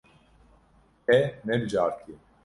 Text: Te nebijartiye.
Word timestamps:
Te 1.05 1.17
nebijartiye. 1.45 2.17